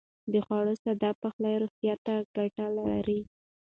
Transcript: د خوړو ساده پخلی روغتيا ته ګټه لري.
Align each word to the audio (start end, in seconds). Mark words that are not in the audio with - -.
د 0.31 0.33
خوړو 0.45 0.73
ساده 0.83 1.11
پخلی 1.21 1.55
روغتيا 1.61 1.95
ته 2.05 2.13
ګټه 2.35 2.65
لري. 2.77 3.19